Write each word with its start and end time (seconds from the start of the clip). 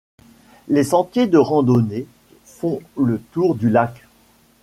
Les 0.67 0.83
sentiers 0.83 1.27
de 1.27 1.37
randonnées 1.37 2.07
font 2.43 2.81
le 2.97 3.21
tour 3.33 3.53
du 3.53 3.69
lac. 3.69 4.05